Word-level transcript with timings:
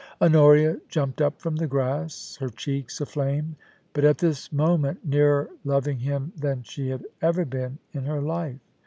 Honoria 0.19 0.81
jumped 0.87 1.21
up 1.21 1.39
from 1.39 1.57
the 1.57 1.67
grass, 1.67 2.35
her 2.39 2.49
cheeks 2.49 2.99
aflame; 3.01 3.55
but 3.93 4.03
at 4.03 4.17
this 4.17 4.51
moment 4.51 5.05
nearer 5.05 5.47
loving 5.63 5.99
him 5.99 6.33
than 6.35 6.63
she 6.63 6.89
had 6.89 7.05
ever 7.21 7.45
been 7.45 7.77
in 7.93 8.05
her 8.05 8.19
life. 8.19 8.57